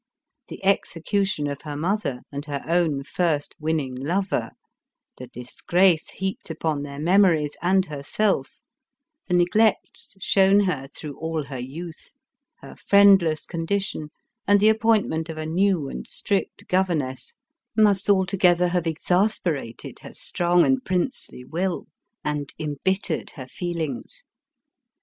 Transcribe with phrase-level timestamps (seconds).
[0.47, 4.49] The execution of her mother and her own first winning lover,
[5.19, 8.59] the dis grace heaped upon their memories and herself,
[9.27, 12.13] the neglects shown her through all her youth,
[12.61, 14.09] her fricnd less condition
[14.47, 17.35] and the appointment of a new and strict governess,
[17.77, 21.05] must altogether have exasperated her strong 282 ELIZABETH OF ENGLAND.
[21.05, 21.87] and princely will
[22.25, 24.23] and embittered her feelings.